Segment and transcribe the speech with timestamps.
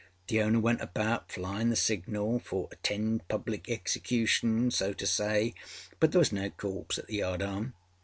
[0.29, 5.53] The owner went about flyinâ the signal for âattend public execution,â so to say,
[5.99, 7.75] but there was no corpse at the yardarm.